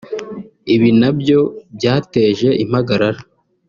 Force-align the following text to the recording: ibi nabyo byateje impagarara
ibi 0.73 0.89
nabyo 0.99 1.39
byateje 1.75 2.47
impagarara 2.63 3.21